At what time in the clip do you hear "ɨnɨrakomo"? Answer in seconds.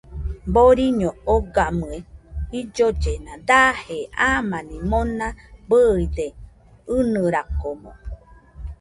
6.97-7.91